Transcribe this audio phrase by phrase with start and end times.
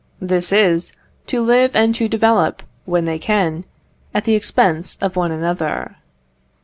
[0.19, 0.93] This is,
[1.27, 3.65] to live and to develop, when they can,
[4.15, 5.97] at the expense of one another.